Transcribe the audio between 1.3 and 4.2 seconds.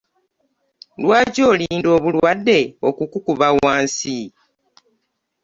olinda obulwadde okukukuba wansi?